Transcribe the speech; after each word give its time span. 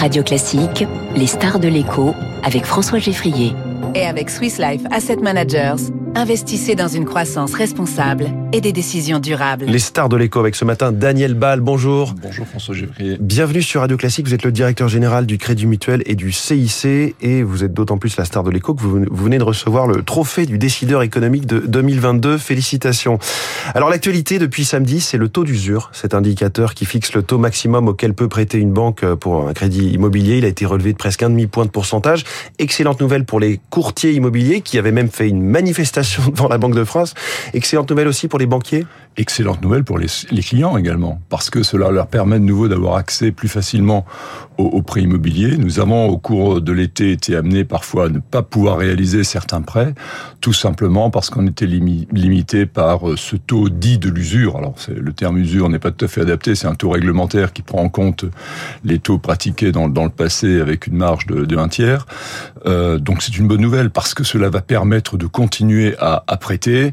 Radio 0.00 0.22
Classique, 0.22 0.86
les 1.14 1.26
stars 1.26 1.60
de 1.60 1.68
l'écho 1.68 2.14
avec 2.42 2.64
François 2.64 2.98
Geffrier. 2.98 3.52
Et 3.94 4.06
avec 4.06 4.30
Swiss 4.30 4.56
Life 4.56 4.80
Asset 4.90 5.16
Managers, 5.16 5.92
investissez 6.14 6.74
dans 6.74 6.88
une 6.88 7.04
croissance 7.04 7.54
responsable 7.54 8.26
et 8.52 8.60
des 8.60 8.72
décisions 8.72 9.20
durables. 9.20 9.66
Les 9.66 9.78
stars 9.78 10.08
de 10.08 10.16
l'écho 10.16 10.40
avec 10.40 10.56
ce 10.56 10.64
matin 10.64 10.92
Daniel 10.92 11.34
Ball, 11.34 11.60
bonjour. 11.60 12.14
Bonjour 12.20 12.46
François 12.46 12.74
Gévrier. 12.74 13.16
Bienvenue 13.20 13.62
sur 13.62 13.80
Radio 13.80 13.96
Classique, 13.96 14.26
vous 14.26 14.34
êtes 14.34 14.42
le 14.42 14.50
directeur 14.50 14.88
général 14.88 15.26
du 15.26 15.38
Crédit 15.38 15.66
Mutuel 15.66 16.02
et 16.06 16.16
du 16.16 16.32
CIC 16.32 17.14
et 17.20 17.42
vous 17.42 17.64
êtes 17.64 17.72
d'autant 17.72 17.96
plus 17.96 18.16
la 18.16 18.24
star 18.24 18.42
de 18.42 18.50
l'écho 18.50 18.74
que 18.74 18.82
vous 18.82 19.04
venez 19.10 19.38
de 19.38 19.44
recevoir 19.44 19.86
le 19.86 20.02
trophée 20.02 20.46
du 20.46 20.58
décideur 20.58 21.02
économique 21.02 21.46
de 21.46 21.60
2022. 21.60 22.38
Félicitations. 22.38 23.18
Alors 23.74 23.88
l'actualité 23.88 24.38
depuis 24.38 24.64
samedi, 24.64 25.00
c'est 25.00 25.18
le 25.18 25.28
taux 25.28 25.44
d'usure, 25.44 25.90
cet 25.92 26.14
indicateur 26.14 26.74
qui 26.74 26.86
fixe 26.86 27.12
le 27.14 27.22
taux 27.22 27.38
maximum 27.38 27.88
auquel 27.88 28.14
peut 28.14 28.28
prêter 28.28 28.58
une 28.58 28.72
banque 28.72 29.04
pour 29.14 29.48
un 29.48 29.52
crédit 29.52 29.90
immobilier. 29.90 30.38
Il 30.38 30.44
a 30.44 30.48
été 30.48 30.66
relevé 30.66 30.92
de 30.92 30.98
presque 30.98 31.22
un 31.22 31.30
demi-point 31.30 31.66
de 31.66 31.70
pourcentage. 31.70 32.24
Excellente 32.58 33.00
nouvelle 33.00 33.24
pour 33.24 33.38
les 33.38 33.60
courtiers 33.70 34.12
immobiliers 34.12 34.60
qui 34.60 34.76
avaient 34.76 34.92
même 34.92 35.08
fait 35.08 35.28
une 35.28 35.42
manifestation 35.42 35.99
devant 36.32 36.48
la 36.48 36.58
Banque 36.58 36.74
de 36.74 36.84
France. 36.84 37.14
Excellente 37.54 37.90
nouvelle 37.90 38.08
aussi 38.08 38.28
pour 38.28 38.38
les 38.38 38.46
banquiers? 38.46 38.86
Excellente 39.16 39.60
nouvelle 39.60 39.84
pour 39.84 39.98
les, 39.98 40.06
clients 40.40 40.76
également, 40.76 41.20
parce 41.28 41.50
que 41.50 41.62
cela 41.62 41.90
leur 41.90 42.06
permet 42.06 42.38
de 42.38 42.44
nouveau 42.44 42.68
d'avoir 42.68 42.94
accès 42.94 43.32
plus 43.32 43.48
facilement 43.48 44.06
aux, 44.56 44.82
prêts 44.82 45.02
immobiliers. 45.02 45.56
Nous 45.56 45.80
avons 45.80 46.06
au 46.06 46.16
cours 46.16 46.60
de 46.60 46.72
l'été 46.72 47.12
été 47.12 47.34
amenés 47.34 47.64
parfois 47.64 48.06
à 48.06 48.08
ne 48.08 48.18
pas 48.18 48.42
pouvoir 48.42 48.78
réaliser 48.78 49.24
certains 49.24 49.62
prêts, 49.62 49.94
tout 50.40 50.52
simplement 50.52 51.10
parce 51.10 51.28
qu'on 51.30 51.46
était 51.46 51.66
limité 51.66 52.66
par 52.66 53.08
euh, 53.08 53.16
ce 53.16 53.36
taux 53.36 53.68
dit 53.68 53.98
de 53.98 54.08
l'usure. 54.08 54.56
Alors 54.56 54.74
le 54.88 55.12
terme 55.12 55.38
usure 55.38 55.68
n'est 55.68 55.78
pas 55.78 55.90
tout 55.90 56.04
à 56.04 56.08
fait 56.08 56.20
adapté, 56.20 56.54
c'est 56.54 56.66
un 56.66 56.74
taux 56.74 56.90
réglementaire 56.90 57.52
qui 57.52 57.62
prend 57.62 57.82
en 57.82 57.88
compte 57.88 58.24
les 58.84 58.98
taux 58.98 59.18
pratiqués 59.18 59.72
dans, 59.72 59.86
le 59.86 60.10
passé 60.10 60.60
avec 60.60 60.86
une 60.86 60.96
marge 60.96 61.26
de, 61.26 61.44
de 61.44 61.56
un 61.56 61.68
tiers. 61.68 62.06
Euh, 62.66 62.98
donc 62.98 63.22
c'est 63.22 63.36
une 63.36 63.48
bonne 63.48 63.60
nouvelle 63.60 63.90
parce 63.90 64.14
que 64.14 64.24
cela 64.24 64.50
va 64.50 64.60
permettre 64.60 65.16
de 65.16 65.26
continuer 65.26 65.96
à, 65.98 66.22
à 66.26 66.36
prêter. 66.36 66.92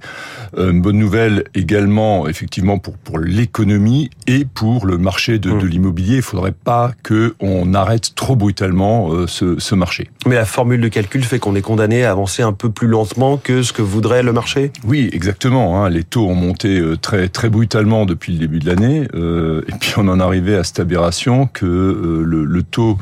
Euh, 0.57 0.71
une 0.71 0.81
bonne 0.81 0.97
nouvelle 0.97 1.43
également, 1.53 2.06
effectivement, 2.27 2.77
pour, 2.79 2.97
pour 2.97 3.19
l'économie 3.19 4.09
et 4.27 4.45
pour 4.45 4.85
le 4.85 4.97
marché 4.97 5.39
de, 5.39 5.51
de 5.51 5.55
mmh. 5.55 5.67
l'immobilier. 5.67 6.15
Il 6.17 6.21
faudrait 6.21 6.51
pas 6.51 6.91
que 7.03 7.35
on 7.39 7.73
arrête 7.73 8.15
trop 8.15 8.35
brutalement 8.35 9.11
euh, 9.11 9.27
ce, 9.27 9.59
ce 9.59 9.75
marché. 9.75 10.09
Mais 10.25 10.35
la 10.35 10.45
formule 10.45 10.81
de 10.81 10.87
calcul 10.87 11.23
fait 11.23 11.39
qu'on 11.39 11.55
est 11.55 11.61
condamné 11.61 12.03
à 12.03 12.11
avancer 12.11 12.43
un 12.43 12.53
peu 12.53 12.69
plus 12.69 12.87
lentement 12.87 13.37
que 13.37 13.61
ce 13.63 13.73
que 13.73 13.81
voudrait 13.81 14.23
le 14.23 14.33
marché? 14.33 14.71
Oui, 14.85 15.09
exactement. 15.13 15.83
Hein. 15.83 15.89
Les 15.89 16.03
taux 16.03 16.27
ont 16.27 16.35
monté 16.35 16.79
euh, 16.79 16.97
très, 16.97 17.29
très 17.29 17.49
brutalement 17.49 18.05
depuis 18.05 18.33
le 18.33 18.39
début 18.39 18.59
de 18.59 18.67
l'année. 18.67 19.07
Euh, 19.13 19.61
et 19.67 19.73
puis 19.79 19.93
on 19.97 20.07
en 20.07 20.19
arrivait 20.19 20.55
à 20.55 20.63
cette 20.63 20.79
aberration 20.79 21.47
que 21.47 21.65
euh, 21.65 22.23
le, 22.23 22.45
le, 22.45 22.63
taux 22.63 22.97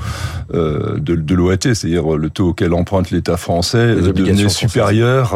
de, 0.53 0.97
de 0.99 1.35
l'OAT, 1.35 1.57
c'est-à-dire 1.61 2.15
le 2.15 2.29
taux 2.29 2.49
auquel 2.49 2.73
emprunte 2.73 3.11
l'État 3.11 3.37
français, 3.37 3.95
devenait 3.95 4.49
supérieur 4.49 5.33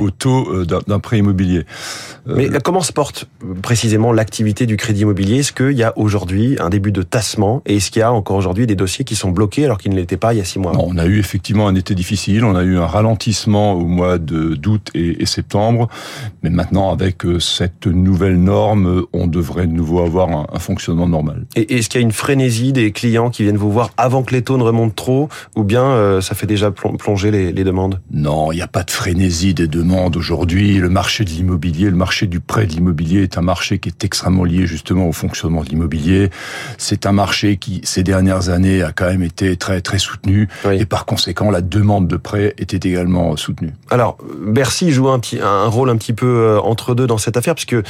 au 0.00 0.10
taux 0.10 0.64
d'un 0.64 0.98
prêt 0.98 1.18
immobilier. 1.18 1.64
Mais 2.26 2.48
comment 2.62 2.80
se 2.80 2.92
porte 2.92 3.11
précisément 3.62 4.12
l'activité 4.12 4.66
du 4.66 4.76
crédit 4.76 5.02
immobilier 5.02 5.38
Est-ce 5.38 5.52
qu'il 5.52 5.72
y 5.72 5.82
a 5.82 5.92
aujourd'hui 5.96 6.56
un 6.60 6.70
début 6.70 6.92
de 6.92 7.02
tassement 7.02 7.62
Et 7.66 7.76
est-ce 7.76 7.90
qu'il 7.90 8.00
y 8.00 8.02
a 8.02 8.12
encore 8.12 8.36
aujourd'hui 8.36 8.66
des 8.66 8.76
dossiers 8.76 9.04
qui 9.04 9.16
sont 9.16 9.30
bloqués 9.30 9.64
alors 9.64 9.78
qu'ils 9.78 9.92
ne 9.92 9.96
l'étaient 9.96 10.16
pas 10.16 10.34
il 10.34 10.38
y 10.38 10.40
a 10.40 10.44
six 10.44 10.58
mois 10.58 10.72
On 10.78 10.98
a 10.98 11.06
eu 11.06 11.18
effectivement 11.18 11.68
un 11.68 11.74
été 11.74 11.94
difficile, 11.94 12.44
on 12.44 12.54
a 12.54 12.62
eu 12.62 12.78
un 12.78 12.86
ralentissement 12.86 13.72
au 13.72 13.84
mois 13.84 14.18
d'août 14.18 14.88
et, 14.94 15.22
et, 15.22 15.26
septembre, 15.26 15.88
mais 16.42 16.50
maintenant 16.50 16.92
avec 16.92 17.24
euh, 17.24 17.40
cette 17.40 17.86
nouvelle 17.86 18.38
norme, 18.38 19.04
on 19.12 19.26
devrait 19.26 19.66
de 19.66 19.72
nouveau 19.72 20.00
avoir 20.00 20.28
un, 20.28 20.46
un 20.52 20.58
fonctionnement 20.58 21.08
normal. 21.08 21.46
Et 21.56 21.76
est-ce 21.76 21.88
qu'il 21.88 22.00
y 22.00 22.04
a 22.04 22.06
une 22.06 22.12
frénésie 22.12 22.72
des 22.72 22.92
clients 22.92 23.30
qui 23.30 23.42
viennent 23.42 23.56
vous 23.56 23.72
voir 23.72 23.90
avant 23.96 24.22
que 24.22 24.34
les 24.34 24.42
taux 24.42 24.56
ne 24.56 24.62
remontent 24.62 24.94
trop, 24.94 25.28
ou 25.56 25.64
bien 25.64 25.84
euh, 25.84 26.20
ça 26.20 26.34
fait 26.34 26.46
déjà 26.46 26.70
plonger 26.70 27.30
les, 27.30 27.52
les 27.52 27.64
demandes? 27.64 28.00
Non, 28.10 28.52
il 28.52 28.56
n'y 28.56 28.62
a 28.62 28.68
pas 28.68 28.84
de 28.84 28.90
frénésie 28.90 29.54
des 29.54 29.68
demandes 29.68 30.16
aujourd'hui. 30.16 30.78
Le 30.78 30.88
marché 30.88 31.24
de 31.24 31.30
l'immobilier, 31.30 31.90
le 31.90 31.96
marché 31.96 32.26
du 32.26 32.40
prêt 32.40 32.66
de 32.66 32.72
l'immobilier 32.72 33.01
est 33.18 33.38
un 33.38 33.42
marché 33.42 33.78
qui 33.78 33.88
est 33.88 34.04
extrêmement 34.04 34.44
lié 34.44 34.66
justement 34.66 35.08
au 35.08 35.12
fonctionnement 35.12 35.62
de 35.62 35.68
l'immobilier. 35.68 36.30
C'est 36.78 37.06
un 37.06 37.12
marché 37.12 37.56
qui, 37.56 37.80
ces 37.84 38.02
dernières 38.02 38.48
années, 38.48 38.82
a 38.82 38.92
quand 38.92 39.06
même 39.06 39.22
été 39.22 39.56
très 39.56 39.80
très 39.80 39.98
soutenu, 39.98 40.48
oui. 40.64 40.80
et 40.80 40.86
par 40.86 41.06
conséquent, 41.06 41.50
la 41.50 41.60
demande 41.60 42.08
de 42.08 42.16
prêt 42.16 42.54
était 42.58 42.88
également 42.88 43.36
soutenue. 43.36 43.72
Alors, 43.90 44.18
Bercy 44.46 44.92
joue 44.92 45.08
un, 45.08 45.18
petit, 45.18 45.40
un 45.40 45.66
rôle 45.66 45.90
un 45.90 45.96
petit 45.96 46.12
peu 46.12 46.26
euh, 46.26 46.60
entre 46.60 46.94
deux 46.94 47.06
dans 47.06 47.18
cette 47.18 47.36
affaire, 47.36 47.54
puisque 47.54 47.74
euh, 47.74 47.82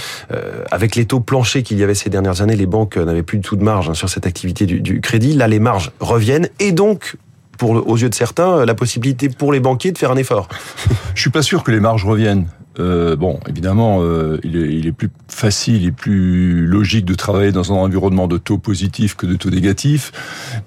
avec 0.71 0.97
les 0.97 1.05
taux 1.05 1.21
planchers 1.21 1.63
qu'il 1.63 1.79
y 1.79 1.83
avait 1.83 1.95
ces 1.95 2.11
dernières 2.11 2.43
années, 2.43 2.57
les 2.57 2.67
banques 2.67 2.97
n'avaient 2.97 3.23
plus 3.23 3.39
du 3.39 3.45
tout 3.45 3.57
de 3.57 3.65
marge 3.65 3.89
hein, 3.89 3.95
sur 3.95 4.09
cette 4.09 4.27
activité 4.27 4.67
du, 4.67 4.81
du 4.81 5.01
crédit. 5.01 5.35
Là, 5.35 5.49
les 5.49 5.61
marges 5.61 5.93
reviennent, 6.01 6.49
et 6.59 6.73
donc 6.73 7.17
pour, 7.59 7.89
aux 7.89 7.97
yeux 7.97 8.09
de 8.09 8.15
certains, 8.15 8.65
la 8.65 8.75
possibilité 8.75 9.29
pour 9.29 9.53
les 9.53 9.61
banquiers 9.61 9.93
de 9.93 9.99
faire 9.99 10.11
un 10.11 10.17
effort. 10.17 10.49
Je 11.15 11.21
suis 11.21 11.31
pas 11.31 11.43
sûr 11.43 11.63
que 11.63 11.71
les 11.71 11.81
marges 11.81 12.05
reviennent. 12.05 12.49
Euh, 12.79 13.17
bon, 13.17 13.39
évidemment, 13.49 14.03
euh, 14.03 14.39
il, 14.45 14.57
est, 14.57 14.75
il, 14.75 14.87
est, 14.87 14.93
plus 14.93 15.11
facile 15.43 15.87
et 15.87 15.91
plus 15.91 16.69
logique 16.69 17.05
de 17.05 17.15
travailler 17.15 17.51
dans 17.51 17.73
un 17.73 17.75
environnement 17.75 18.29
de 18.29 18.39
taux 18.39 18.59
positif 18.59 19.17
que 19.17 19.27
de 19.27 19.35
taux 19.35 19.51
négatif. 19.51 20.13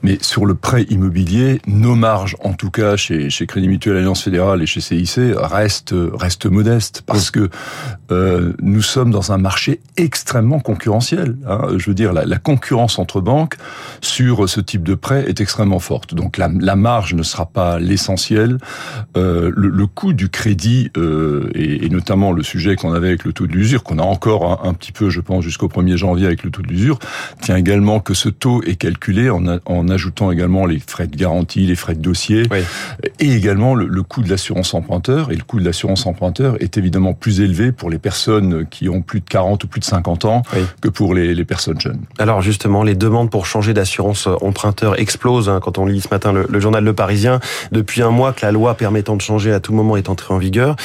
Mais 0.04 0.18
sur 0.20 0.46
le 0.46 0.54
prêt 0.54 0.84
immobilier, 0.90 1.62
nos 1.66 1.96
marges, 1.96 2.36
en 2.44 2.52
tout 2.52 2.72
cas 2.72 2.98
chez, 2.98 3.30
chez 3.30 3.48
Crédit 3.48 3.70
Mutuel 3.70 3.96
Alliance 3.96 4.22
Fédérale 4.22 4.62
et 4.62 4.66
chez 4.66 4.82
CIC, 4.82 5.32
restent, 5.38 5.96
restent 6.12 6.48
modestes 6.48 7.04
parce 7.06 7.32
que 7.32 7.50
euh, 8.12 8.52
nous 8.62 8.82
sommes 8.82 9.12
dans 9.12 9.32
un 9.32 9.38
marché 9.38 9.80
extrêmement 9.96 10.60
concurrentiel. 10.60 11.38
Hein. 11.48 11.70
Je 11.78 11.86
veux 11.90 11.96
dire, 11.96 12.12
la, 12.12 12.38
concurrence 12.38 13.00
entre 13.00 13.22
banques 13.22 13.56
sur 14.02 14.50
ce 14.50 14.60
type 14.60 14.84
de 14.84 14.94
prêt 14.94 15.24
est 15.26 15.40
extrêmement 15.40 15.80
forte. 15.80 16.14
Donc 16.16 16.38
la, 16.38 16.76
marge 16.76 17.14
ne 17.14 17.24
sera 17.24 17.46
pas 17.46 17.80
l'essentiel. 17.80 18.58
Euh, 19.16 19.54
le, 19.56 19.88
coût 19.88 20.12
du 20.12 20.28
crédit 20.28 20.92
euh, 20.98 21.50
est, 21.56 21.86
est 21.86 21.90
notamment 21.90 22.34
le 22.34 22.44
sujet 22.44 22.76
qu'on 22.76 22.92
avait 22.92 23.08
avec 23.08 23.24
le 23.24 23.32
taux 23.32 23.48
de 23.48 23.54
l'usure, 23.54 23.82
qu'on 23.82 24.00
a 24.00 24.04
encore 24.04 24.65
un, 24.66 24.74
petit 24.74 24.92
peu, 24.92 25.10
je 25.10 25.22
pense, 25.22 25.44
jusqu'au 25.44 25.68
1er 25.68 25.96
janvier 25.96 26.26
avec 26.26 26.44
le 26.44 26.52
taux 26.52 26.62
de 26.62 26.68
l'usure, 26.68 27.00
tient 27.42 27.56
également 27.56 28.00
que 28.00 28.14
ce 28.14 28.30
taux 28.30 28.62
est 28.64 28.76
calculé 28.76 29.30
en, 29.30 29.48
a, 29.48 29.60
en, 29.66 29.88
ajoutant 29.88 30.32
également 30.32 30.66
les 30.66 30.80
frais 30.80 31.08
de 31.08 31.16
garantie, 31.16 31.62
les 31.62 31.76
frais 31.76 31.96
de 31.96 32.02
dossier, 32.02 32.44
oui. 32.52 32.60
et 33.20 33.34
également 33.34 33.76
le, 33.76 33.88
le 33.88 34.04
coût 34.04 34.22
de 34.22 34.30
l'assurance 34.30 34.74
emprunteur. 34.74 35.32
Et 35.32 35.36
le 35.36 35.44
coût 35.44 35.60
de 35.60 35.66
l'assurance 35.66 36.06
emprunteur 36.06 36.62
est 36.62 36.78
évidemment 36.78 37.14
plus 37.14 37.42
élevé 37.42 37.72
pour 37.72 37.90
les 37.90 37.98
personnes 37.98 38.66
qui 38.68 38.90
ont 38.90 39.02
plus 39.02 39.22
de 39.22 39.30
40 39.30 39.64
ou 39.64 39.68
plus 39.68 39.80
de 39.80 39.86
50 39.86 40.26
ans 40.26 40.44
oui. 40.54 40.64
que 40.82 40.90
pour 40.90 41.14
les, 41.14 41.34
les, 41.34 41.46
personnes 41.46 41.80
jeunes. 41.80 42.02
Alors 42.20 42.42
justement, 42.42 42.84
les 42.84 42.96
demandes 42.96 43.30
pour 43.30 43.46
changer 43.46 43.74
d'assurance 43.74 44.28
emprunteur 44.42 45.00
explosent. 45.00 45.50
Hein, 45.50 45.60
quand 45.62 45.78
on 45.78 45.86
lit 45.86 46.02
ce 46.02 46.10
matin 46.10 46.34
le, 46.34 46.46
le 46.50 46.60
journal 46.60 46.84
Le 46.84 46.94
Parisien, 46.94 47.40
depuis 47.72 48.02
un 48.02 48.10
mois 48.10 48.34
que 48.34 48.46
la 48.46 48.52
loi 48.52 48.76
permettant 48.76 49.16
de 49.16 49.22
changer 49.22 49.54
à 49.54 49.60
tout 49.60 49.74
moment 49.74 49.96
est 49.96 50.10
entrée 50.10 50.34
en 50.34 50.38
vigueur. 50.38 50.76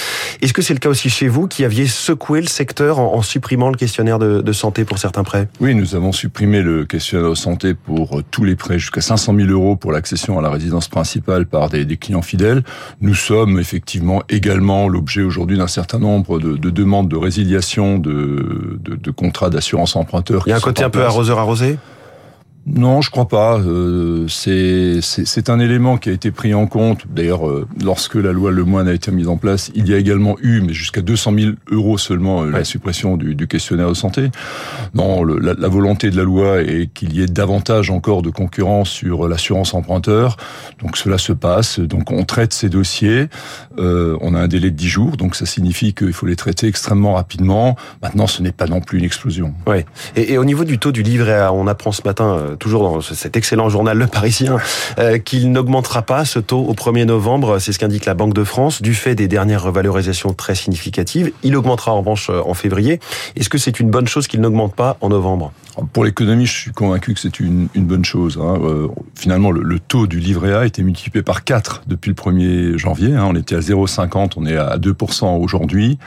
Est-ce 0.41 0.53
que 0.53 0.63
c'est 0.63 0.75
le 0.75 0.79
cas 0.79 0.89
aussi 0.89 1.01
aussi 1.01 1.09
chez 1.09 1.29
vous 1.29 1.49
qui 1.49 1.65
aviez 1.65 1.87
secoué 1.87 2.43
le 2.43 2.47
secteur 2.47 2.99
en, 2.99 3.15
en 3.15 3.23
supprimant 3.23 3.70
le 3.71 3.77
questionnaire 3.77 4.19
de, 4.19 4.41
de, 4.41 4.53
santé 4.53 4.85
pour 4.85 4.99
certains 4.99 5.25
prêts 5.25 5.49
Oui, 5.61 5.75
nous 5.75 5.95
avons 5.95 6.13
supprimé 6.13 6.63
le 6.63 6.85
questionnaire 6.85 7.31
de 7.31 7.35
santé 7.35 7.75
pour 7.75 8.19
euh, 8.19 8.25
tous 8.31 8.45
les 8.45 8.57
prêts 8.57 8.79
jusqu'à 8.79 9.01
500 9.01 9.35
000 9.35 9.49
euros 9.49 9.77
pour 9.77 9.93
l'accession 9.93 10.39
à 10.39 10.43
la 10.43 10.51
résidence 10.51 10.89
principale 10.89 11.47
par 11.47 11.69
des, 11.69 11.85
des, 11.85 11.97
clients 11.97 12.23
fidèles. 12.23 12.63
Nous 13.01 13.15
sommes 13.15 13.59
effectivement 13.59 14.23
également 14.29 14.89
l'objet 14.89 15.23
aujourd'hui 15.23 15.59
d'un 15.59 15.67
certain 15.67 15.99
nombre 15.99 16.39
de, 16.39 16.57
de, 16.57 16.71
demandes 16.71 17.09
de 17.09 17.17
résiliation 17.17 17.99
de, 17.99 18.79
de 18.83 19.11
contrats 19.11 19.51
d'assurance 19.51 19.97
emprunteur. 19.97 20.43
Il 20.47 20.51
y 20.51 20.53
a 20.53 20.57
un 20.57 20.61
côté 20.61 20.85
un 20.85 20.91
peu 20.91 21.05
arroseur 21.05 21.39
arrosé? 21.39 21.79
Non, 22.67 23.01
je 23.01 23.11
crois 23.11 23.27
pas. 23.27 23.59
Euh, 23.59 24.27
c'est 24.29 25.51
un 25.51 25.61
élément 25.61 25.97
qui 25.97 26.11
a 26.11 26.13
été 26.13 26.31
pris 26.31 26.53
en 26.55 26.67
compte. 26.67 27.07
D'ailleurs, 27.09 27.49
euh, 27.49 27.67
lorsque 27.83 28.17
la 28.17 28.33
loi 28.33 28.51
Le 28.51 28.65
Moine 28.65 28.87
a 28.87 28.93
été 28.93 29.11
mise 29.11 29.29
en 29.29 29.39
place, 29.39 29.71
il 29.75 29.89
y 29.89 29.95
a 29.95 29.97
également 29.97 30.37
eu, 30.41 30.61
mais 30.61 30.73
jusqu'à 30.73 31.01
200 31.01 31.33
000 31.39 31.53
euros 31.71 31.97
seulement, 31.97 32.43
euh, 32.43 32.47
ouais. 32.47 32.59
la 32.59 32.65
suppression 32.65 33.17
du, 33.17 33.35
du, 33.35 33.49
questionnaire 33.49 33.89
de 33.89 33.95
santé. 33.95 34.31
Non, 34.95 35.23
le, 35.23 35.39
la, 35.39 35.55
la, 35.55 35.69
volonté 35.69 36.11
de 36.11 36.17
la 36.17 36.23
loi 36.23 36.61
est 36.63 36.93
qu'il 36.93 37.15
y 37.15 37.23
ait 37.23 37.27
davantage 37.27 37.91
encore 37.91 38.23
de 38.23 38.31
concurrence 38.31 38.91
sur 38.91 39.27
l'assurance 39.27 39.73
emprunteur. 39.73 40.37
Donc 40.81 40.97
cela 40.97 41.17
se 41.19 41.33
passe. 41.33 41.81
Donc 41.81 42.13
on 42.13 42.25
traite 42.25 42.53
ces 42.53 42.69
dossiers. 42.69 43.29
Euh, 43.79 44.17
on 44.21 44.35
a 44.35 44.39
un 44.39 44.49
délai 44.49 44.71
de 44.71 44.77
10 44.77 44.89
jours, 44.89 45.17
donc 45.17 45.35
ça 45.35 45.47
signifie 45.47 45.95
qu'il 45.95 46.13
faut 46.13 46.27
les 46.27 46.37
traiter 46.37 46.67
extrêmement 46.67 47.15
rapidement. 47.15 47.77
Maintenant, 48.03 48.27
ce 48.27 48.43
n'est 48.43 48.53
pas 48.53 48.67
non 48.67 48.81
plus 48.81 48.99
une 48.99 49.05
explosion. 49.05 49.55
Ouais. 49.67 49.87
Et, 50.15 50.35
et, 50.35 50.39
au 50.39 50.45
niveau 50.45 50.65
du 50.65 50.79
taux 50.79 50.93
du 50.93 51.03
livret 51.03 51.39
A, 51.39 51.53
on 51.53 51.67
apprend 51.67 51.93
ce 51.93 52.03
matin 52.05 52.50
euh, 52.51 52.57
toujours 52.57 52.83
dans 52.83 53.01
cet 53.01 53.37
excellent 53.37 53.69
journal 53.69 53.97
Le 53.97 54.07
Parisien, 54.07 54.59
euh, 54.99 55.19
qu'il 55.19 55.51
n'augmentera 55.53 56.03
pas 56.03 56.25
ce 56.25 56.39
taux 56.39 56.61
au 56.61 56.75
1er 56.75 57.05
novembre. 57.05 57.59
C'est 57.59 57.73
ce 57.73 57.79
qu'indique 57.79 58.07
la 58.07 58.15
Banque 58.15 58.35
de 58.35 58.45
France, 58.45 58.83
du 58.83 58.95
fait 58.95 59.15
des 59.15 59.29
dernières 59.29 59.63
revalorisations 59.63 60.33
très 60.33 60.55
significatives. 60.55 61.33
Il 61.43 61.57
augmentera 61.57 61.93
en 61.93 62.01
revanche 62.01 62.31
euh, 62.31 62.43
en 62.45 62.55
février. 62.55 63.01
Est-ce 63.37 63.49
que 63.49 63.59
c'est 63.59 63.81
une 63.81 63.91
bonne 63.91 64.09
chose 64.09 64.27
qu'il 64.27 64.41
n'augmente 64.41 64.75
pas 64.75 64.97
en 65.01 65.09
novembre? 65.09 65.53
Pour 65.93 66.05
l'économie, 66.05 66.47
je 66.47 66.53
suis 66.53 66.73
convaincu 66.73 67.15
que 67.15 67.21
c'est 67.21 67.41
une, 67.41 67.69
bonne 67.75 68.05
chose. 68.05 68.39
Hein. 68.43 68.59
Finalement, 69.15 69.51
le, 69.51 69.63
le, 69.63 69.79
taux 69.79 70.07
du 70.07 70.19
livret 70.19 70.53
A 70.53 70.61
a 70.61 70.67
été 70.67 70.83
multiplié 70.83 71.23
par 71.23 71.45
4 71.45 71.85
depuis 71.87 72.11
le 72.11 72.15
1er 72.15 72.77
janvier. 72.77 73.15
Hein. 73.15 73.27
On 73.31 73.37
était 73.37 73.55
à 73.55 73.61
0,50, 73.61 74.33
on 74.37 74.47
est 74.47 74.57
à 74.57 74.77
2% 74.77 75.39
aujourd'hui. 75.41 75.99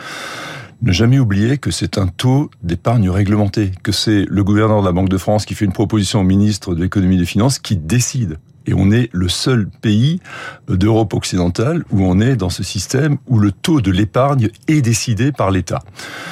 Ne 0.84 0.92
jamais 0.92 1.18
oublier 1.18 1.58
que 1.58 1.72
c'est 1.72 1.98
un 1.98 2.08
taux 2.08 2.52
d'épargne 2.62 3.10
réglementé, 3.10 3.72
que 3.84 3.94
c'est 3.94 4.26
le 4.28 4.44
gouverneur 4.44 4.82
de 4.82 4.86
la 4.86 4.92
Banque 4.92 5.08
de 5.08 5.18
France 5.18 5.46
qui 5.46 5.56
fait 5.56 5.64
une 5.64 5.72
proposition 5.72 6.20
au 6.20 6.24
ministre 6.24 6.76
de 6.76 6.84
l'économie 6.84 7.16
et 7.16 7.20
des 7.20 7.26
finances 7.26 7.58
qui 7.58 7.78
décide 7.78 8.38
Et 8.66 8.74
on 8.74 8.92
est 8.92 9.10
le 9.14 9.30
seul 9.30 9.70
pays 9.82 10.20
d'Europe 10.68 11.14
occidentale 11.14 11.86
où 11.90 12.04
on 12.04 12.20
est 12.20 12.36
dans 12.36 12.50
ce 12.50 12.64
système 12.64 13.16
où 13.28 13.40
le 13.40 13.54
taux 13.54 13.80
de 13.80 13.92
l'épargne 13.92 14.50
est 14.68 14.82
décidé 14.82 15.32
par 15.32 15.52
l'État. 15.52 15.84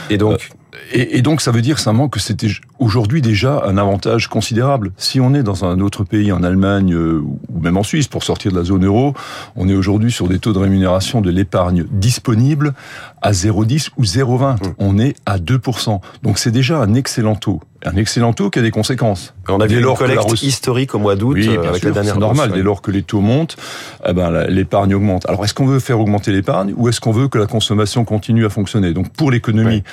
Et 0.09 0.18
donc 0.18 0.50
et, 0.94 1.18
et, 1.18 1.21
donc 1.21 1.41
ça 1.41 1.51
veut 1.51 1.62
dire 1.62 1.79
simplement 1.79 2.07
que 2.07 2.19
c'était 2.19 2.47
aujourd'hui 2.79 3.21
déjà 3.21 3.63
un 3.65 3.77
avantage 3.77 4.27
considérable. 4.27 4.91
Si 4.97 5.19
on 5.19 5.33
est 5.33 5.44
dans 5.44 5.65
un 5.65 5.79
autre 5.79 6.03
pays, 6.03 6.31
en 6.31 6.44
Allemagne 6.44 6.94
euh, 6.94 7.21
ou 7.21 7.59
même 7.59 7.77
en 7.77 7.83
Suisse, 7.83 8.07
pour 8.07 8.23
sortir 8.23 8.51
de 8.51 8.57
la 8.57 8.63
zone 8.63 8.85
euro, 8.85 9.13
on 9.56 9.68
est 9.68 9.75
aujourd'hui 9.75 10.12
sur 10.12 10.27
des 10.27 10.39
taux 10.39 10.53
de 10.53 10.59
rémunération 10.59 11.21
de 11.21 11.29
l'épargne 11.29 11.85
disponible 11.91 12.73
à 13.21 13.31
0,10 13.31 13.89
ou 13.97 14.03
0,20. 14.03 14.53
Mmh. 14.53 14.73
On 14.79 14.97
est 14.97 15.15
à 15.25 15.39
2%. 15.39 16.00
Donc 16.23 16.38
c'est 16.38 16.51
déjà 16.51 16.79
un 16.79 16.94
excellent 16.94 17.35
taux. 17.35 17.59
Un 17.83 17.95
excellent 17.95 18.31
taux 18.31 18.50
qui 18.50 18.59
a 18.59 18.62
des 18.62 18.71
conséquences. 18.71 19.33
On 19.50 19.59
a 19.59 19.65
vu 19.65 19.79
une 19.79 19.95
collecte 19.95 20.44
historique 20.44 20.94
au 20.94 21.00
mois 21.00 21.15
d'août 21.15 21.33
oui, 21.33 21.50
euh, 21.50 21.68
avec 21.68 21.79
sûr, 21.79 21.89
la 21.89 21.95
dernière 21.95 22.13
C'est 22.13 22.19
normal, 22.19 22.51
dès 22.51 22.62
lors 22.62 22.81
que 22.81 22.91
les 22.91 23.01
taux 23.01 23.21
montent, 23.21 23.57
eh 24.06 24.13
ben, 24.13 24.45
l'épargne 24.47 24.94
augmente. 24.94 25.27
Alors 25.27 25.44
est-ce 25.44 25.56
qu'on 25.56 25.65
veut 25.65 25.79
faire 25.79 26.00
augmenter 26.00 26.31
l'épargne 26.31 26.73
ou 26.77 26.89
est-ce 26.89 27.01
qu'on 27.01 27.12
veut 27.12 27.27
que 27.27 27.39
la 27.39 27.47
consommation 27.47 28.06
continue 28.06 28.45
à 28.45 28.50
fonctionner? 28.50 28.94
Donc 28.94 29.09
pour 29.09 29.31
l'économie, 29.31 29.83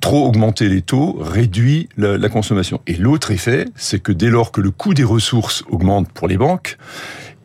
trop 0.00 0.26
augmenter 0.26 0.68
les 0.68 0.82
taux 0.82 1.16
réduit 1.20 1.88
la, 1.96 2.18
la 2.18 2.28
consommation. 2.28 2.80
Et 2.86 2.94
l'autre 2.94 3.30
effet, 3.30 3.66
c'est 3.76 4.00
que 4.00 4.12
dès 4.12 4.30
lors 4.30 4.52
que 4.52 4.60
le 4.60 4.70
coût 4.70 4.94
des 4.94 5.04
ressources 5.04 5.64
augmente 5.70 6.08
pour 6.12 6.28
les 6.28 6.36
banques, 6.36 6.78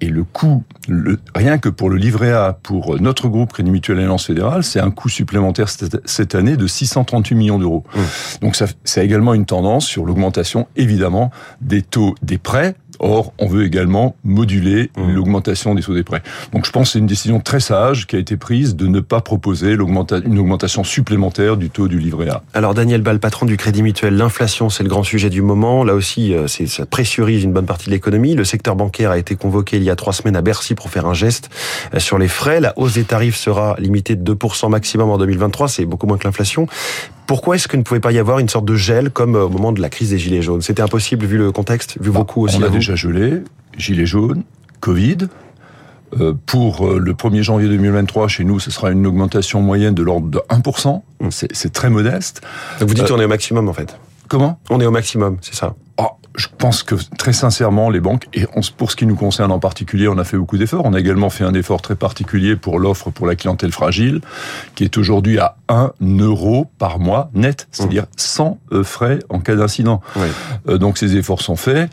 et 0.02 0.08
le 0.08 0.24
coût, 0.24 0.64
le, 0.88 1.20
rien 1.34 1.58
que 1.58 1.70
pour 1.70 1.90
le 1.90 1.96
livret 1.96 2.32
A, 2.32 2.58
pour 2.62 3.00
notre 3.02 3.30
groupe 3.30 3.54
Crédit 3.54 3.72
Mutuel 3.72 4.00
Alliance 4.00 4.26
Fédérale, 4.26 4.64
c'est 4.64 4.80
un 4.80 4.92
coût 4.92 5.08
supplémentaire 5.08 5.70
cette, 5.70 6.06
cette 6.08 6.36
année 6.36 6.58
de 6.58 6.68
638 6.68 7.36
millions 7.36 7.60
d'euros. 7.60 7.84
Mmh. 7.96 8.00
Donc 8.42 8.56
ça, 8.56 8.66
ça 8.84 9.02
a 9.02 9.04
également 9.04 9.34
une 9.34 9.46
tendance 9.46 9.86
sur 9.86 10.06
l'augmentation, 10.06 10.68
évidemment, 10.76 11.32
des 11.62 11.82
taux 11.82 12.16
des 12.22 12.38
prêts, 12.38 12.76
Or, 13.00 13.34
on 13.40 13.48
veut 13.48 13.66
également 13.66 14.16
moduler 14.24 14.92
mmh. 14.98 15.12
l'augmentation 15.12 15.76
des 15.76 15.82
taux 15.82 15.94
des 15.94 16.04
prêts. 16.04 16.22
Donc, 16.54 16.66
je 16.66 16.72
pense 16.72 16.90
que 16.90 16.94
c'est 16.94 17.00
une 17.00 17.08
décision 17.08 17.40
très 17.40 17.60
sage 17.60 18.08
qui 18.08 18.16
a 18.16 18.20
été 18.20 18.38
prise 18.38 18.76
de 18.76 18.88
ne 18.88 19.00
pas 19.00 19.22
proposer 19.22 19.74
une 19.74 20.40
augmentation 20.40 20.84
supplémentaire 20.84 21.58
du 21.58 21.70
taux 21.70 21.88
du 21.88 22.00
livret 22.00 22.30
A. 22.30 22.44
Alors, 22.54 22.74
Daniel 22.74 23.02
Ball, 23.02 23.20
patron 23.20 23.46
du 23.46 23.58
Crédit 23.58 23.84
Mutuel, 23.84 24.16
l'inflation, 24.16 24.70
c'est 24.70 24.84
le 24.84 24.90
grand 24.90 25.04
sujet 25.04 25.30
du 25.30 25.42
moment. 25.42 25.84
Là 25.84 25.94
aussi, 25.94 26.34
ça 26.68 26.86
pressurise 26.86 27.44
une 27.44 27.54
bonne 27.54 27.66
partie 27.66 27.88
de 27.88 27.92
l'économie. 27.92 28.36
Le 28.36 28.44
secteur 28.44 28.76
bancaire 28.76 29.12
a 29.12 29.18
été 29.18 29.36
convoqué 29.36 29.78
il 29.78 29.84
y 29.84 29.90
a 29.90 29.96
trois 29.96 30.14
semaines 30.14 30.36
à 30.36 30.42
Bercy 30.42 30.76
pour 30.76 30.90
faire 30.90 31.06
un 31.06 31.14
geste 31.14 31.50
sur 31.98 32.18
les 32.18 32.28
frais. 32.28 32.60
La 32.60 32.74
hausse 32.78 32.94
des 32.94 33.04
tarifs 33.04 33.36
sera 33.36 33.76
limitée 33.80 34.16
de 34.16 34.34
2% 34.34 34.70
maximum 34.70 35.10
en 35.10 35.18
2023. 35.18 35.68
C'est 35.68 35.86
beaucoup 35.86 36.08
moins 36.08 36.18
que 36.18 36.26
l'inflation. 36.26 36.68
Pourquoi 37.28 37.56
est-ce 37.56 37.68
que 37.68 37.78
ne 37.78 37.82
pouvait 37.82 38.00
pas 38.00 38.12
y 38.12 38.20
avoir 38.20 38.40
une 38.40 38.50
sorte 38.50 38.66
de 38.66 38.76
gel 38.76 39.10
comme 39.10 39.36
au 39.36 39.50
moment 39.50 39.72
de 39.72 39.82
la 39.82 39.90
crise 39.90 40.12
des 40.12 40.20
Gilets 40.20 40.42
jaunes? 40.42 40.62
C'était 40.62 40.82
impossible 40.82 41.26
vu 41.26 41.38
le 41.38 41.52
contexte, 41.52 41.98
vu 42.00 42.12
bah, 42.12 42.20
beaucoup 42.20 42.44
aussi. 42.44 42.58
On 42.58 42.64
a 42.64 42.70
déjà 42.70 42.96
gelé, 42.96 43.42
Gilets 43.78 44.06
jaunes, 44.06 44.44
Covid. 44.80 45.18
Euh, 46.20 46.34
pour 46.46 46.88
le 46.88 47.14
1er 47.14 47.42
janvier 47.42 47.68
2023, 47.68 48.28
chez 48.28 48.44
nous, 48.44 48.60
ce 48.60 48.70
sera 48.72 48.92
une 48.92 49.06
augmentation 49.08 49.62
moyenne 49.62 49.96
de 49.96 50.04
l'ordre 50.04 50.28
de 50.28 50.40
1%. 50.50 51.02
Mmh. 51.20 51.28
C'est 51.32 51.74
très 51.74 51.90
modeste. 51.90 52.42
Donc 52.80 52.90
vous 52.90 52.96
dites 52.96 53.06
euh, 53.06 53.08
qu'on 53.08 53.20
est 53.20 53.26
au 53.26 53.30
maximum 53.30 53.68
en 53.68 53.74
fait 53.74 53.98
Comment? 54.28 54.60
On 54.70 54.80
est 54.80 54.86
au 54.86 54.92
maximum, 54.92 55.38
c'est 55.42 55.56
ça 55.56 55.76
je 56.38 56.48
pense 56.58 56.84
que 56.84 56.96
très 57.18 57.34
sincèrement, 57.34 57.90
les 57.90 58.00
banques, 58.00 58.28
et 58.34 58.46
pour 58.78 58.92
ce 58.92 58.96
qui 58.96 59.06
nous 59.06 59.16
concerne 59.16 59.52
en 59.52 59.60
particulier, 59.60 60.08
on 60.08 60.18
a 60.18 60.24
fait 60.24 60.38
beaucoup 60.38 60.58
d'efforts. 60.58 60.84
On 60.86 60.94
a 60.94 61.00
également 61.00 61.30
fait 61.30 61.44
un 61.44 61.54
effort 61.54 61.82
très 61.82 61.96
particulier 61.96 62.56
pour 62.56 62.80
l'offre 62.80 63.10
pour 63.10 63.28
la 63.28 63.36
clientèle 63.36 63.72
fragile, 63.72 64.22
qui 64.76 64.84
est 64.84 64.98
aujourd'hui 64.98 65.40
à 65.40 65.56
1 65.70 65.92
euro 66.20 66.68
par 66.78 67.00
mois 67.00 67.30
net, 67.34 67.68
c'est-à-dire 67.72 68.06
sans 68.18 68.60
euh, 68.72 68.84
frais 68.84 69.20
en 69.30 69.40
cas 69.40 69.56
d'incident. 69.56 70.02
Oui. 70.16 70.28
Euh, 70.70 70.78
donc 70.78 70.98
ces 70.98 71.16
efforts 71.16 71.42
sont 71.42 71.56
faits. 71.56 71.90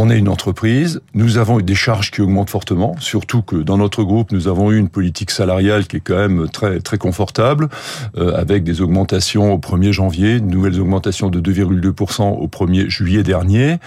On 0.00 0.10
est 0.10 0.18
une 0.18 0.28
entreprise, 0.28 1.00
nous 1.12 1.38
avons 1.38 1.58
eu 1.58 1.64
des 1.64 1.74
charges 1.74 2.12
qui 2.12 2.20
augmentent 2.20 2.50
fortement, 2.50 2.94
surtout 3.00 3.42
que 3.42 3.56
dans 3.56 3.76
notre 3.76 4.04
groupe, 4.04 4.30
nous 4.30 4.46
avons 4.46 4.70
eu 4.70 4.78
une 4.78 4.88
politique 4.88 5.32
salariale 5.32 5.88
qui 5.88 5.96
est 5.96 6.00
quand 6.00 6.14
même 6.14 6.48
très 6.48 6.78
très 6.78 6.98
confortable, 6.98 7.68
euh, 8.16 8.32
avec 8.36 8.62
des 8.62 8.80
augmentations 8.80 9.52
au 9.52 9.58
1er 9.58 9.90
janvier, 9.90 10.38
de 10.38 10.46
nouvelles 10.46 10.80
augmentations 10.80 11.30
de 11.30 11.40
2,2% 11.40 12.22
au 12.22 12.46
1er 12.46 12.88
juillet 12.88 13.24
dernier. 13.24 13.78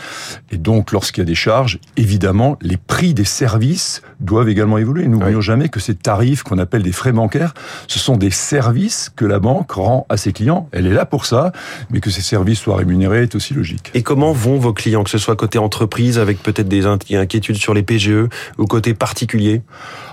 Et 0.52 0.58
donc, 0.58 0.92
lorsqu'il 0.92 1.22
y 1.22 1.24
a 1.24 1.26
des 1.26 1.34
charges, 1.34 1.80
évidemment, 1.96 2.58
les 2.62 2.76
prix 2.76 3.14
des 3.14 3.24
services 3.24 4.02
doivent 4.20 4.50
également 4.50 4.80
évoluer. 4.80 5.08
N'oublions 5.08 5.38
oui. 5.38 5.44
jamais 5.46 5.70
que 5.70 5.80
ces 5.80 5.96
tarifs 5.96 6.44
qu'on 6.44 6.58
appelle 6.58 6.84
des 6.84 6.92
frais 6.92 7.14
bancaires, 7.14 7.54
ce 7.88 8.00
sont 8.00 8.18
des 8.18 8.32
services 8.32 9.10
que 9.16 9.24
la 9.24 9.40
banque 9.40 9.72
rend 9.72 10.06
à 10.10 10.18
ses 10.18 10.34
clients. 10.34 10.68
Elle 10.74 10.88
est 10.88 10.94
là 10.94 11.06
pour 11.06 11.26
ça, 11.26 11.54
mais 11.90 12.02
que 12.02 12.10
ces 12.10 12.22
services 12.22 12.60
soient 12.60 12.76
rémunérés 12.76 13.24
est 13.24 13.36
aussi 13.36 13.54
logique. 13.54 13.92
Et 13.94 14.04
comment 14.04 14.34
vont 14.34 14.58
vos 14.58 14.74
clients, 14.74 15.06
que 15.06 15.10
ce 15.10 15.18
soit 15.18 15.38
côté 15.38 15.58
entreprise, 15.58 16.01
avec 16.18 16.42
peut-être 16.42 16.68
des 16.68 16.86
inquiétudes 16.86 17.58
sur 17.58 17.74
les 17.74 17.84
PGE 17.84 18.28
ou 18.58 18.66
côté 18.66 18.94
particulier 18.94 19.62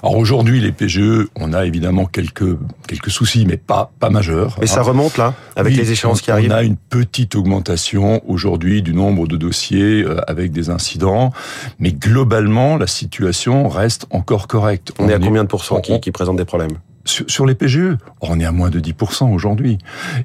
Alors 0.02 0.17
aujourd'hui, 0.17 0.61
les 0.61 0.73
PGE, 0.73 1.29
on 1.37 1.52
a 1.52 1.64
évidemment 1.67 2.06
quelques 2.06 2.56
quelques 2.87 3.11
soucis, 3.11 3.44
mais 3.46 3.56
pas 3.56 3.90
pas 3.99 4.11
majeurs. 4.11 4.56
Mais 4.61 4.67
ça 4.67 4.82
remonte 4.82 5.17
là, 5.17 5.35
avec 5.56 5.73
oui, 5.73 5.79
les 5.79 5.93
échéances 5.93 6.20
on, 6.20 6.25
qui 6.25 6.31
arrivent. 6.31 6.52
On 6.52 6.56
a 6.56 6.62
une 6.62 6.76
petite 6.76 7.35
augmentation 7.35 8.23
aujourd'hui 8.29 8.82
du 8.82 8.94
nombre 8.94 9.26
de 9.26 9.37
dossiers 9.37 10.02
euh, 10.02 10.20
avec 10.29 10.52
des 10.52 10.70
incidents, 10.70 11.32
mais 11.79 11.93
globalement, 11.93 12.76
la 12.76 12.87
situation 12.87 13.69
reste 13.69 14.06
encore 14.11 14.46
correcte. 14.46 14.93
On, 14.99 15.06
on 15.06 15.08
est 15.08 15.14
à 15.14 15.19
combien 15.19 15.44
de 15.44 15.49
pourcents 15.49 15.81
qui, 15.81 16.00
qui 16.00 16.11
présentent 16.11 16.37
des 16.37 16.44
problèmes? 16.44 16.79
Sur, 17.08 17.46
les 17.46 17.55
PGE, 17.55 17.96
on 18.20 18.38
est 18.40 18.44
à 18.44 18.52
moins 18.52 18.70
de 18.70 18.81
10% 18.81 19.32
aujourd'hui. 19.32 19.78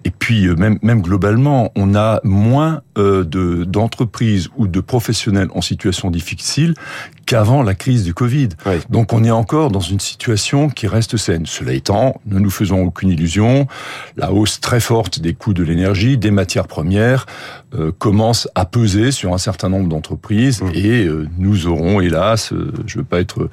Et 0.03 0.11
puis 0.11 0.47
euh, 0.47 0.55
même, 0.55 0.79
même 0.81 1.01
globalement, 1.01 1.71
on 1.75 1.95
a 1.95 2.19
moins 2.23 2.81
euh, 2.97 3.23
de 3.23 3.63
d'entreprises 3.63 4.49
ou 4.57 4.67
de 4.67 4.79
professionnels 4.79 5.49
en 5.53 5.61
situation 5.61 6.11
difficile 6.11 6.73
qu'avant 7.25 7.63
la 7.63 7.75
crise 7.75 8.03
du 8.03 8.13
Covid. 8.13 8.49
Oui. 8.65 8.75
Donc 8.89 9.13
on 9.13 9.23
est 9.23 9.31
encore 9.31 9.71
dans 9.71 9.79
une 9.79 9.99
situation 9.99 10.69
qui 10.69 10.87
reste 10.87 11.17
saine. 11.17 11.45
Cela 11.45 11.73
étant, 11.73 12.19
ne 12.25 12.39
nous 12.39 12.49
faisons 12.49 12.81
aucune 12.83 13.09
illusion, 13.09 13.67
la 14.17 14.31
hausse 14.31 14.59
très 14.59 14.79
forte 14.79 15.19
des 15.19 15.33
coûts 15.33 15.53
de 15.53 15.63
l'énergie, 15.63 16.17
des 16.17 16.31
matières 16.31 16.67
premières, 16.67 17.25
euh, 17.75 17.91
commence 17.97 18.47
à 18.55 18.65
peser 18.65 19.11
sur 19.11 19.33
un 19.33 19.37
certain 19.37 19.69
nombre 19.69 19.89
d'entreprises 19.89 20.61
Mmh. 20.61 20.69
et 20.75 21.05
euh, 21.05 21.27
nous 21.37 21.67
aurons, 21.67 21.99
hélas, 21.99 22.53
euh, 22.53 22.71
je 22.85 22.97
veux 22.99 23.03
pas 23.03 23.19
être, 23.19 23.49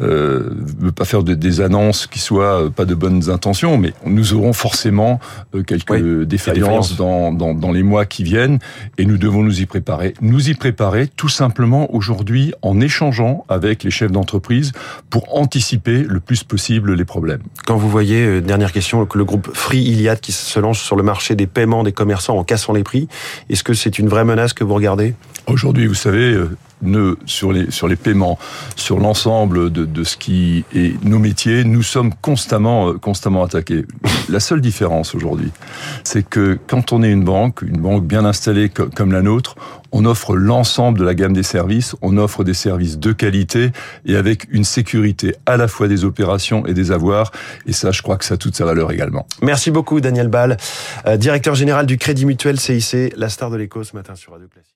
euh, 0.00 0.50
veux 0.78 0.92
pas 0.92 1.04
faire 1.04 1.22
de, 1.22 1.34
des 1.34 1.60
annonces 1.60 2.06
qui 2.06 2.18
soient 2.18 2.70
pas 2.74 2.84
de 2.84 2.94
bonnes 2.94 3.30
intentions, 3.30 3.78
mais 3.78 3.92
nous 4.06 4.32
aurons 4.34 4.52
forcément 4.52 5.20
quelques 5.66 5.90
Oui, 5.90 6.26
défaillances 6.26 6.94
défaillances. 6.94 6.96
dans, 6.96 7.32
dans, 7.32 7.54
dans 7.54 7.72
les 7.72 7.82
mois 7.82 8.06
qui 8.06 8.22
viennent 8.22 8.58
et 8.96 9.04
nous 9.04 9.18
devons 9.18 9.42
nous 9.42 9.60
y 9.60 9.66
préparer. 9.66 10.14
Nous 10.20 10.48
y 10.50 10.54
préparer 10.54 11.08
tout 11.08 11.28
simplement 11.28 11.92
aujourd'hui 11.94 12.52
en 12.62 12.80
échangeant 13.08 13.44
avec 13.48 13.84
les 13.84 13.90
chefs 13.90 14.12
d'entreprise 14.12 14.72
pour 15.10 15.36
anticiper 15.36 16.02
le 16.02 16.20
plus 16.20 16.44
possible 16.44 16.94
les 16.94 17.04
problèmes. 17.04 17.40
Quand 17.66 17.76
vous 17.76 17.88
voyez, 17.88 18.24
euh, 18.24 18.40
dernière 18.40 18.72
question, 18.72 19.04
que 19.06 19.18
le 19.18 19.24
groupe 19.24 19.50
Free 19.54 19.78
Iliad 19.78 20.20
qui 20.20 20.32
se 20.32 20.60
lance 20.60 20.78
sur 20.78 20.96
le 20.96 21.02
marché 21.02 21.34
des 21.34 21.46
paiements 21.46 21.82
des 21.82 21.92
commerçants 21.92 22.36
en 22.36 22.44
cassant 22.44 22.72
les 22.72 22.82
prix, 22.82 23.08
est-ce 23.48 23.64
que 23.64 23.74
c'est 23.74 23.98
une 23.98 24.08
vraie 24.08 24.24
menace 24.24 24.52
que 24.52 24.64
vous 24.64 24.74
regardez? 24.74 25.14
Aujourd'hui, 25.46 25.86
vous 25.86 25.94
savez, 25.94 26.36
ne, 26.82 27.16
sur, 27.26 27.52
les, 27.52 27.70
sur 27.70 27.88
les 27.88 27.96
paiements, 27.96 28.38
sur 28.76 28.98
l'ensemble 28.98 29.72
de, 29.72 29.84
de 29.84 30.04
ce 30.04 30.16
qui 30.16 30.64
est 30.74 31.02
nos 31.04 31.18
métiers, 31.18 31.64
nous 31.64 31.82
sommes 31.82 32.12
constamment, 32.22 32.90
euh, 32.90 32.92
constamment 32.98 33.42
attaqués. 33.44 33.84
La 34.28 34.40
seule 34.40 34.60
différence 34.60 35.14
aujourd'hui, 35.14 35.50
c'est 36.04 36.26
que 36.28 36.58
quand 36.66 36.92
on 36.92 37.02
est 37.02 37.10
une 37.10 37.24
banque, 37.24 37.62
une 37.62 37.80
banque 37.80 38.04
bien 38.06 38.24
installée 38.24 38.68
co- 38.68 38.88
comme 38.94 39.12
la 39.12 39.22
nôtre, 39.22 39.56
on 39.90 40.04
offre 40.04 40.36
l'ensemble 40.36 40.98
de 40.98 41.04
la 41.04 41.14
gamme 41.14 41.32
des 41.32 41.42
services, 41.42 41.96
on 42.02 42.18
offre 42.18 42.44
des 42.44 42.52
services 42.54 42.98
de 42.98 43.12
qualité 43.12 43.70
et 44.04 44.16
avec 44.16 44.46
une 44.50 44.64
sécurité 44.64 45.34
à 45.46 45.56
la 45.56 45.66
fois 45.66 45.88
des 45.88 46.04
opérations 46.04 46.66
et 46.66 46.74
des 46.74 46.92
avoirs. 46.92 47.32
Et 47.66 47.72
ça, 47.72 47.90
je 47.90 48.02
crois 48.02 48.16
que 48.18 48.24
ça 48.26 48.34
a 48.34 48.36
toute 48.36 48.54
sa 48.54 48.66
valeur 48.66 48.92
également. 48.92 49.26
Merci 49.42 49.70
beaucoup 49.70 50.00
Daniel 50.02 50.28
Ball, 50.28 50.58
euh, 51.06 51.16
directeur 51.16 51.54
général 51.54 51.86
du 51.86 51.96
Crédit 51.96 52.26
Mutuel 52.26 52.60
CIC, 52.60 53.14
la 53.16 53.30
star 53.30 53.50
de 53.50 53.56
l'écho 53.56 53.82
ce 53.82 53.96
matin 53.96 54.14
sur 54.14 54.32
Radio 54.32 54.46
Classique. 54.48 54.74